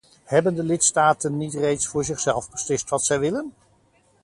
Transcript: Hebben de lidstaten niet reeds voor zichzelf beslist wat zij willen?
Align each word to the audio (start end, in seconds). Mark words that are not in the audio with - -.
Hebben 0.23 0.55
de 0.55 0.63
lidstaten 0.63 1.37
niet 1.37 1.53
reeds 1.53 1.87
voor 1.87 2.03
zichzelf 2.05 2.51
beslist 2.51 2.89
wat 2.89 3.03
zij 3.05 3.19
willen? 3.19 3.53